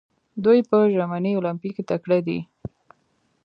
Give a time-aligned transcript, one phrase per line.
[0.43, 2.39] دوی په ژمني المپیک کې تکړه دي.